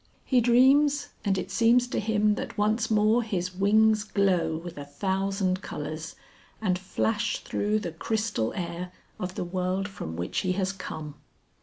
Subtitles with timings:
[0.25, 4.83] He dreams, and it seems to him that once more his wings glow with a
[4.85, 6.15] thousand colours
[6.59, 11.13] and flash through the crystal air of the world from which he has come.